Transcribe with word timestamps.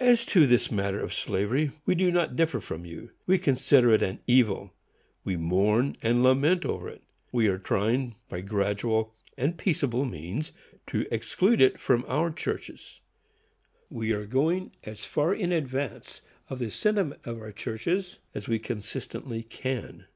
As 0.00 0.26
to 0.26 0.48
this 0.48 0.72
matter 0.72 0.98
of 0.98 1.14
slavery, 1.14 1.70
we 1.86 1.94
do 1.94 2.10
not 2.10 2.34
differ 2.34 2.58
from 2.60 2.84
you. 2.84 3.10
We 3.28 3.38
consider 3.38 3.92
it 3.92 4.02
an 4.02 4.18
evil. 4.26 4.72
We 5.22 5.36
mourn 5.36 5.96
and 6.02 6.24
lament 6.24 6.64
over 6.64 6.88
it. 6.88 7.04
We 7.30 7.46
are 7.46 7.56
trying, 7.56 8.16
by 8.28 8.40
gradual 8.40 9.14
and 9.38 9.56
peaceable 9.56 10.04
means, 10.04 10.50
to 10.88 11.06
exclude 11.12 11.60
it 11.60 11.78
from 11.78 12.04
our 12.08 12.32
churches. 12.32 13.00
We 13.88 14.10
are 14.10 14.26
going 14.26 14.72
as 14.82 15.04
far 15.04 15.32
in 15.32 15.52
advance 15.52 16.20
of 16.48 16.58
the 16.58 16.72
sentiment 16.72 17.20
of 17.24 17.38
our 17.38 17.52
churches 17.52 18.18
as 18.34 18.48
we 18.48 18.58
consistently 18.58 19.44
can. 19.44 20.06